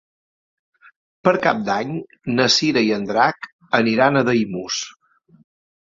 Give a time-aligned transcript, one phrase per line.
[1.27, 1.93] Per Cap d'Any
[2.39, 4.83] na Cira i en Drac aniran a Daimús.